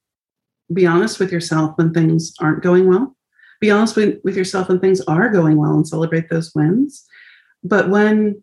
[0.75, 3.17] be honest with yourself when things aren't going well.
[3.63, 7.07] Be honest with, with yourself when things are going well and celebrate those wins.
[7.65, 8.43] But when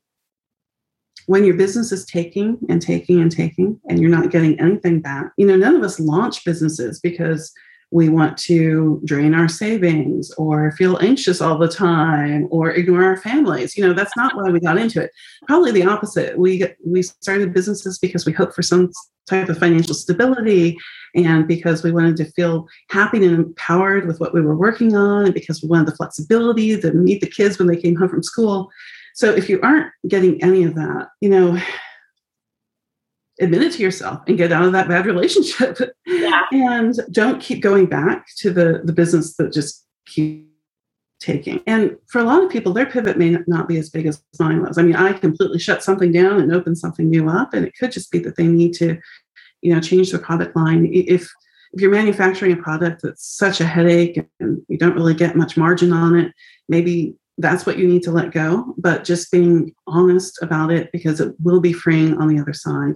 [1.27, 5.31] when your business is taking and taking and taking and you're not getting anything back,
[5.37, 7.53] you know, none of us launch businesses because
[7.91, 13.17] we want to drain our savings or feel anxious all the time or ignore our
[13.17, 13.77] families.
[13.77, 15.11] You know, that's not why we got into it.
[15.47, 16.37] Probably the opposite.
[16.37, 18.91] We we started businesses because we hoped for some
[19.29, 20.77] type of financial stability
[21.15, 25.25] and because we wanted to feel happy and empowered with what we were working on
[25.25, 28.23] and because we wanted the flexibility to meet the kids when they came home from
[28.23, 28.69] school.
[29.17, 31.59] So if you aren't getting any of that, you know,
[33.41, 35.79] admit it to yourself and get out of that bad relationship.
[36.05, 36.43] Yeah.
[36.51, 40.47] and don't keep going back to the the business that just keep
[41.19, 41.61] taking.
[41.65, 44.61] And for a lot of people their pivot may not be as big as mine
[44.61, 44.77] was.
[44.77, 47.91] I mean i completely shut something down and open something new up and it could
[47.91, 48.99] just be that they need to
[49.63, 50.87] you know change the product line.
[50.93, 51.27] If
[51.73, 55.57] if you're manufacturing a product that's such a headache and you don't really get much
[55.57, 56.31] margin on it
[56.69, 61.19] maybe that's what you need to let go but just being honest about it because
[61.19, 62.95] it will be freeing on the other side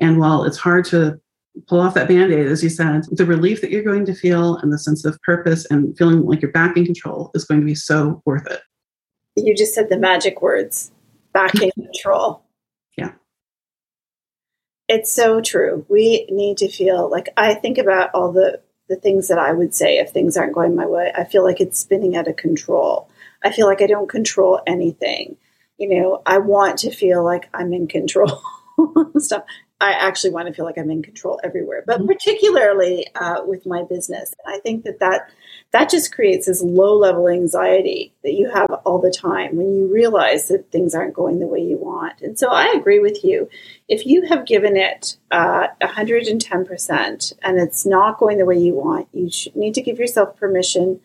[0.00, 1.20] and while it's hard to
[1.66, 4.56] pull off that band aid, as you said, the relief that you're going to feel
[4.56, 7.66] and the sense of purpose and feeling like you're back in control is going to
[7.66, 8.62] be so worth it.
[9.36, 10.90] You just said the magic words
[11.32, 12.42] back in control.
[12.96, 13.12] Yeah.
[14.88, 15.86] It's so true.
[15.88, 19.74] We need to feel like I think about all the the things that I would
[19.74, 21.12] say if things aren't going my way.
[21.16, 23.08] I feel like it's spinning out of control.
[23.44, 25.36] I feel like I don't control anything.
[25.78, 28.40] You know, I want to feel like I'm in control.
[29.18, 29.44] Stuff.
[29.80, 32.06] I actually want to feel like I'm in control everywhere, but Mhm.
[32.06, 34.32] particularly uh, with my business.
[34.46, 35.28] I think that that
[35.72, 39.86] that just creates this low level anxiety that you have all the time when you
[39.92, 42.20] realize that things aren't going the way you want.
[42.20, 43.48] And so I agree with you.
[43.88, 49.08] If you have given it uh, 110% and it's not going the way you want,
[49.12, 51.00] you need to give yourself permission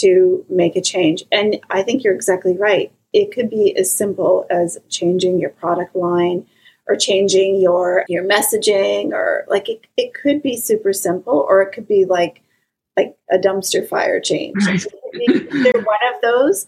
[0.00, 1.24] to make a change.
[1.32, 2.92] And I think you're exactly right.
[3.12, 6.46] It could be as simple as changing your product line
[6.86, 11.72] or changing your your messaging or like it, it could be super simple or it
[11.72, 12.42] could be like
[12.96, 14.66] like a dumpster fire change.
[14.66, 14.84] Right.
[15.50, 16.66] Could one of those.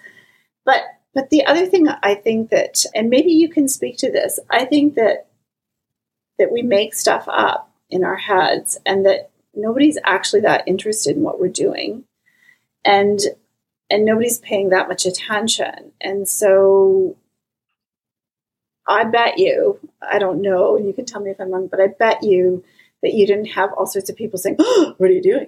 [0.64, 0.82] But
[1.14, 4.64] but the other thing I think that, and maybe you can speak to this, I
[4.64, 5.26] think that
[6.38, 11.22] that we make stuff up in our heads, and that nobody's actually that interested in
[11.22, 12.04] what we're doing,
[12.84, 13.20] and
[13.88, 17.16] and nobody's paying that much attention, and so
[18.88, 21.88] I bet you, I don't know, you can tell me if I'm wrong, but I
[21.88, 22.64] bet you
[23.02, 25.46] that you didn't have all sorts of people saying, oh, "What are you doing?"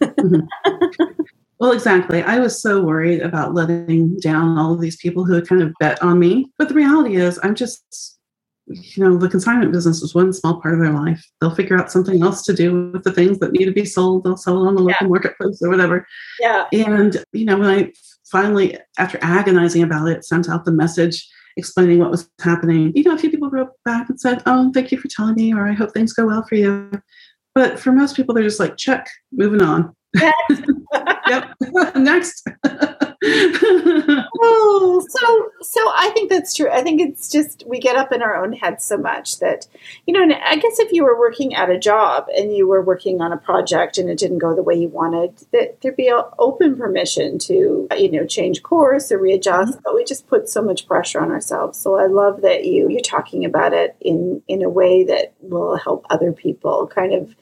[0.00, 1.22] mm-hmm.
[1.60, 2.22] Well, exactly.
[2.22, 5.72] I was so worried about letting down all of these people who had kind of
[5.78, 6.50] bet on me.
[6.58, 8.18] But the reality is, I'm just,
[8.66, 11.22] you know, the consignment business is one small part of their life.
[11.40, 14.24] They'll figure out something else to do with the things that need to be sold.
[14.24, 15.08] They'll sell it on the local yeah.
[15.08, 16.06] marketplace or whatever.
[16.40, 16.66] Yeah.
[16.72, 17.92] And, you know, when I
[18.30, 23.14] finally, after agonizing about it, sent out the message explaining what was happening, you know,
[23.14, 25.72] a few people wrote back and said, Oh, thank you for telling me, or I
[25.72, 26.90] hope things go well for you.
[27.54, 29.94] But for most people, they're just like, check, moving on.
[31.28, 31.54] yep.
[31.94, 32.48] Next.
[34.42, 36.68] oh, so so I think that's true.
[36.70, 39.66] I think it's just we get up in our own heads so much that
[40.06, 40.34] you know.
[40.44, 43.38] I guess if you were working at a job and you were working on a
[43.38, 47.38] project and it didn't go the way you wanted, that there'd be an open permission
[47.40, 49.72] to you know change course or readjust.
[49.72, 49.82] Mm-hmm.
[49.84, 51.78] But we just put so much pressure on ourselves.
[51.78, 55.76] So I love that you you're talking about it in in a way that will
[55.76, 57.34] help other people kind of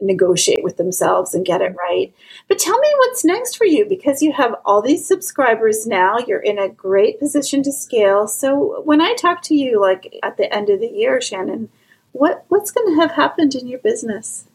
[0.00, 2.12] negotiate with themselves and get it right.
[2.48, 6.16] But tell me what's next for you because you have all these subscribers now.
[6.18, 8.26] You're in a great position to scale.
[8.26, 11.68] So when I talk to you like at the end of the year, Shannon,
[12.12, 14.46] what what's going to have happened in your business?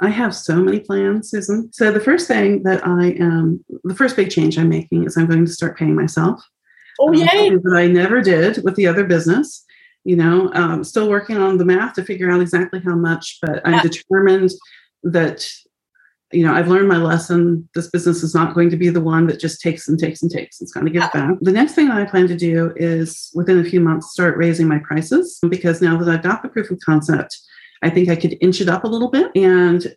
[0.00, 1.72] I have so many plans, Susan.
[1.72, 5.26] So the first thing that I am, the first big change I'm making is I'm
[5.26, 6.40] going to start paying myself.
[7.00, 7.48] Oh, yay!
[7.48, 9.64] Um, that I never did with the other business
[10.04, 13.60] you know um, still working on the math to figure out exactly how much but
[13.66, 13.82] i'm yeah.
[13.82, 14.50] determined
[15.02, 15.48] that
[16.32, 19.26] you know i've learned my lesson this business is not going to be the one
[19.26, 21.10] that just takes and takes and takes it's going to give yeah.
[21.12, 24.36] back the next thing that i plan to do is within a few months start
[24.36, 27.38] raising my prices because now that i've got the proof of concept
[27.82, 29.94] i think i could inch it up a little bit and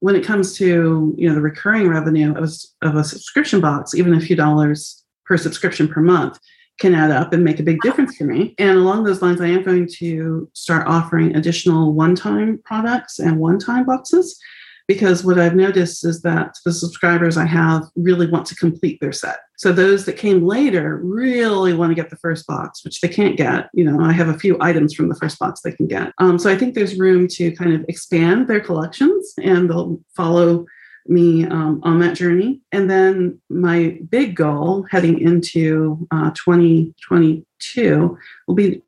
[0.00, 2.52] when it comes to you know the recurring revenue of,
[2.82, 6.38] of a subscription box even a few dollars per subscription per month
[6.78, 8.54] can add up and make a big difference for me.
[8.58, 13.38] And along those lines, I am going to start offering additional one time products and
[13.38, 14.38] one time boxes
[14.86, 19.12] because what I've noticed is that the subscribers I have really want to complete their
[19.12, 19.38] set.
[19.56, 23.36] So those that came later really want to get the first box, which they can't
[23.36, 23.70] get.
[23.72, 26.12] You know, I have a few items from the first box they can get.
[26.18, 30.66] Um, so I think there's room to kind of expand their collections and they'll follow
[31.06, 32.60] me um, on that journey.
[32.72, 38.82] And then my big goal heading into uh, 2022 will be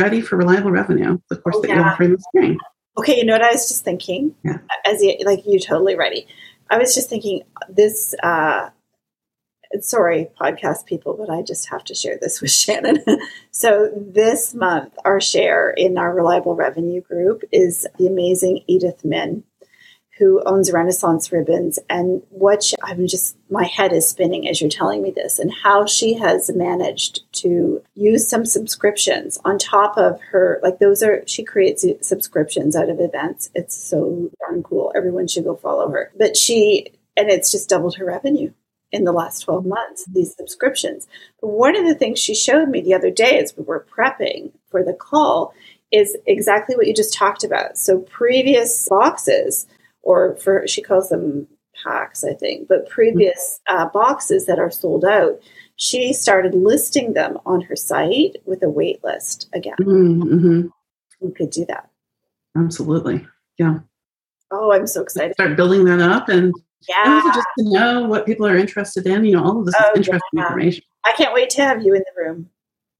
[0.00, 1.76] ready for reliable revenue, the course oh, that yeah.
[1.76, 2.58] you offer in the spring.
[2.98, 4.34] Okay, you know what I was just thinking?
[4.44, 4.58] Yeah.
[4.84, 6.26] As you, like you totally ready.
[6.70, 8.14] I was just thinking this.
[8.22, 8.70] Uh,
[9.80, 13.04] sorry, podcast people, but I just have to share this with Shannon.
[13.50, 19.44] so this month, our share in our reliable revenue group is the amazing Edith Min
[20.18, 24.70] who owns Renaissance Ribbons, and what she, I'm just my head is spinning as you're
[24.70, 30.20] telling me this, and how she has managed to use some subscriptions on top of
[30.30, 30.60] her.
[30.62, 33.50] Like those are she creates subscriptions out of events.
[33.54, 34.92] It's so darn cool.
[34.94, 36.10] Everyone should go follow her.
[36.16, 38.52] But she and it's just doubled her revenue
[38.90, 41.06] in the last 12 months, these subscriptions.
[41.40, 44.52] But one of the things she showed me the other day as we were prepping
[44.70, 45.52] for the call
[45.90, 47.76] is exactly what you just talked about.
[47.76, 49.66] So previous boxes
[50.08, 51.46] or for she calls them
[51.84, 55.38] packs, I think, but previous uh, boxes that are sold out,
[55.76, 59.76] she started listing them on her site with a wait list again.
[59.78, 60.68] Mm-hmm.
[61.20, 61.90] You could do that.
[62.56, 63.26] Absolutely.
[63.58, 63.80] Yeah.
[64.50, 65.34] Oh, I'm so excited.
[65.34, 66.54] Start building that up and
[66.88, 67.20] yeah.
[67.22, 69.26] Also just to know what people are interested in.
[69.26, 70.44] You know, all of this oh, is interesting yeah.
[70.44, 70.84] information.
[71.04, 72.48] I can't wait to have you in the room.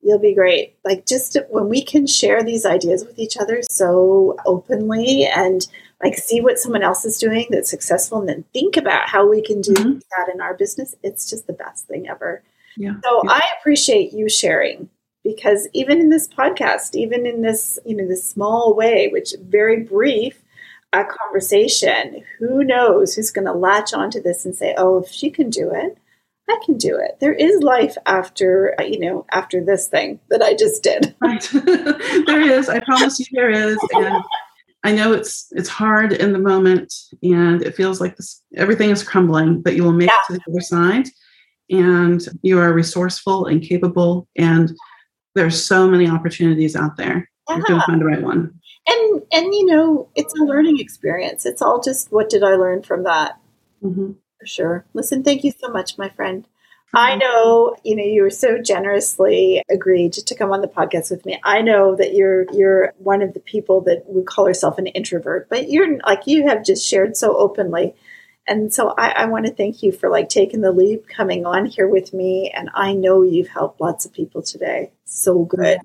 [0.01, 0.77] You'll be great.
[0.85, 5.67] Like just when we can share these ideas with each other so openly and
[6.03, 9.43] like see what someone else is doing that's successful and then think about how we
[9.43, 9.99] can do mm-hmm.
[10.17, 12.43] that in our business it's just the best thing ever
[12.77, 12.95] yeah.
[13.03, 13.33] so yeah.
[13.33, 14.89] i appreciate you sharing
[15.25, 19.83] because even in this podcast even in this you know this small way which very
[19.83, 20.43] brief
[20.93, 25.31] a conversation who knows who's going to latch onto this and say oh if she
[25.31, 25.99] can do it
[26.49, 27.19] I can do it.
[27.21, 31.15] There is life after, you know, after this thing that I just did.
[31.21, 31.49] Right.
[31.53, 32.69] there is.
[32.69, 33.77] I promise you there is.
[33.93, 34.23] And
[34.85, 39.03] I know it's it's hard in the moment and it feels like this everything is
[39.03, 40.17] crumbling, but you will make yeah.
[40.31, 41.09] it to the other side
[41.71, 44.73] and you are resourceful and capable and
[45.35, 47.29] there's so many opportunities out there.
[47.49, 47.57] Yeah.
[47.57, 48.59] You're going to find the right one.
[48.87, 51.45] And and you know, it's a learning experience.
[51.45, 53.39] It's all just what did I learn from that?
[53.83, 54.13] Mm-hmm.
[54.41, 54.87] For sure.
[54.95, 56.47] Listen, thank you so much, my friend.
[56.95, 57.19] I mm-hmm.
[57.19, 61.39] know, you know, you were so generously agreed to come on the podcast with me.
[61.45, 65.49] I know that you're you're one of the people that would call herself an introvert,
[65.51, 67.95] but you're like you have just shared so openly.
[68.47, 71.67] And so I, I want to thank you for like taking the leap, coming on
[71.67, 72.51] here with me.
[72.55, 74.91] And I know you've helped lots of people today.
[75.05, 75.79] So good.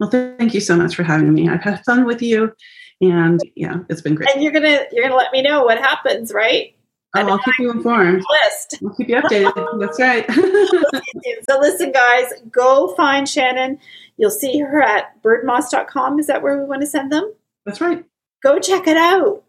[0.00, 1.48] Well, thank you so much for having me.
[1.48, 2.52] I've had fun with you
[3.00, 4.30] and yeah, it's been great.
[4.32, 6.74] And you're gonna you're gonna let me know what happens, right?
[7.14, 8.24] Oh, I'll keep you informed.
[8.42, 8.78] List.
[8.82, 9.80] I'll keep you updated.
[9.80, 10.30] That's right.
[11.48, 13.78] so listen, guys, go find Shannon.
[14.16, 16.18] You'll see her at birdmoss.com.
[16.18, 17.32] Is that where we want to send them?
[17.66, 18.04] That's right.
[18.42, 19.44] Go check it out.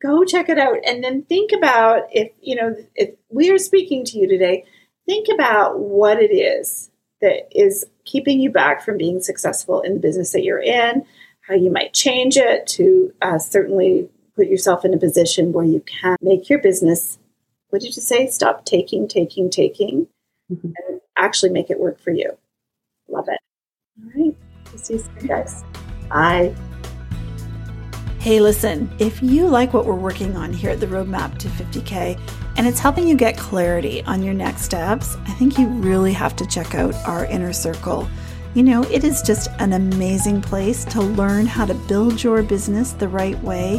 [0.00, 0.76] Go check it out.
[0.86, 4.64] And then think about if, you know, if we are speaking to you today,
[5.04, 6.90] think about what it is
[7.20, 11.04] that is keeping you back from being successful in the business that you're in,
[11.42, 14.08] how you might change it to uh, certainly
[14.40, 17.18] put yourself in a position where you can make your business,
[17.68, 18.26] what did you say?
[18.26, 20.06] Stop taking, taking, taking,
[20.50, 20.68] mm-hmm.
[20.88, 22.38] and actually make it work for you.
[23.06, 23.38] Love it.
[24.02, 24.34] All right.
[24.76, 25.62] See you soon, guys.
[26.08, 26.54] Bye.
[28.18, 32.18] Hey, listen, if you like what we're working on here at the Roadmap to 50K
[32.56, 36.34] and it's helping you get clarity on your next steps, I think you really have
[36.36, 38.08] to check out our inner circle.
[38.54, 42.92] You know, it is just an amazing place to learn how to build your business
[42.92, 43.78] the right way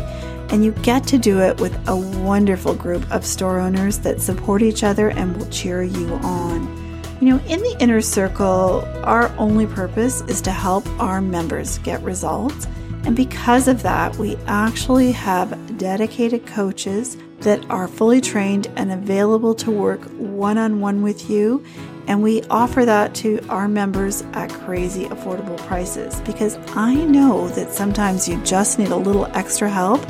[0.51, 4.61] and you get to do it with a wonderful group of store owners that support
[4.61, 6.81] each other and will cheer you on.
[7.21, 12.01] You know, in the inner circle, our only purpose is to help our members get
[12.01, 12.67] results.
[13.05, 19.55] And because of that, we actually have dedicated coaches that are fully trained and available
[19.55, 21.63] to work one on one with you.
[22.07, 27.71] And we offer that to our members at crazy affordable prices because I know that
[27.71, 30.01] sometimes you just need a little extra help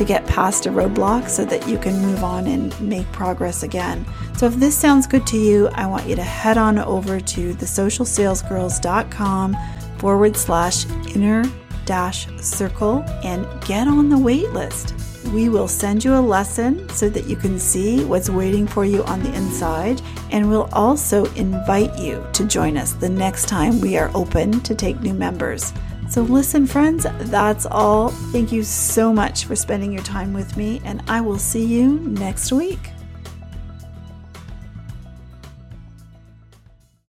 [0.00, 4.06] to get past a roadblock so that you can move on and make progress again.
[4.34, 7.54] So, if this sounds good to you, I want you to head on over to
[7.54, 9.56] thesocialsalesgirls.com
[9.98, 11.44] forward slash inner
[11.84, 14.94] dash circle and get on the wait list.
[15.34, 19.04] We will send you a lesson so that you can see what's waiting for you
[19.04, 23.98] on the inside, and we'll also invite you to join us the next time we
[23.98, 25.74] are open to take new members.
[26.10, 28.08] So, listen, friends, that's all.
[28.32, 32.00] Thank you so much for spending your time with me, and I will see you
[32.00, 32.90] next week.